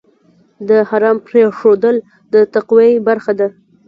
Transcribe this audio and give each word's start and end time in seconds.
د 0.69 0.71
حرام 0.89 1.17
پرېښودل 1.27 1.95
د 2.33 2.35
تقوی 2.53 2.91
برخه 3.07 3.31
ده. 3.39 3.47